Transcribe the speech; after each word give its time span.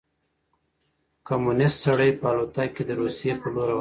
کمونیست 1.27 1.77
سړی 1.85 2.09
په 2.19 2.25
الوتکه 2.31 2.71
کې 2.75 2.83
د 2.85 2.91
روسيې 3.01 3.33
په 3.41 3.47
لور 3.51 3.55
روان 3.57 3.67
شو. 3.67 3.69